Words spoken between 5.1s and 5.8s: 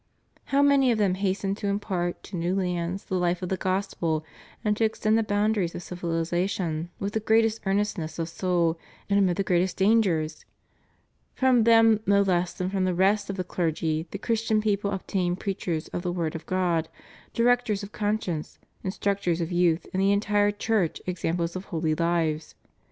the boundaries